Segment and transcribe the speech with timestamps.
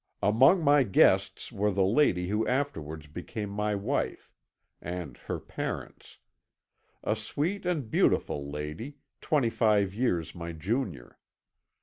[0.23, 4.31] "Among my guests were the lady who afterwards became my wife,
[4.81, 6.17] and her parents.
[7.03, 11.19] A sweet and beautiful lady, twenty five years my junior.